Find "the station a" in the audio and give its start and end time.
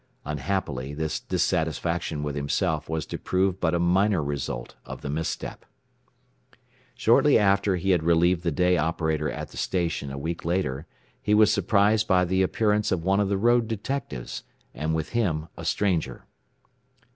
9.49-10.17